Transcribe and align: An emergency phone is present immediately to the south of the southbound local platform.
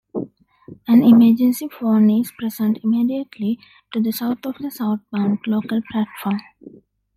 An 0.87 1.03
emergency 1.03 1.67
phone 1.69 2.09
is 2.09 2.31
present 2.31 2.79
immediately 2.83 3.59
to 3.93 4.01
the 4.01 4.11
south 4.11 4.43
of 4.47 4.57
the 4.57 4.71
southbound 4.71 5.37
local 5.45 5.79
platform. 5.91 6.39